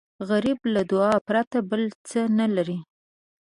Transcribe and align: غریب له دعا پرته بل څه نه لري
غریب 0.29 0.59
له 0.73 0.81
دعا 0.91 1.13
پرته 1.27 1.57
بل 1.69 1.83
څه 2.09 2.19
نه 2.37 2.45
لري 2.55 2.79